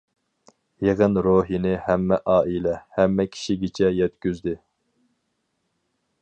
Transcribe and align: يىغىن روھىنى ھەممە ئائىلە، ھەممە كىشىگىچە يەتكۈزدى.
يىغىن 0.85 1.19
روھىنى 1.27 1.73
ھەممە 1.89 2.19
ئائىلە، 2.35 2.73
ھەممە 2.97 3.27
كىشىگىچە 3.37 3.93
يەتكۈزدى. 3.99 4.57